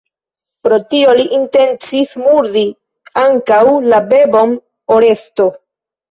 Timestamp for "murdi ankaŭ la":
2.21-3.99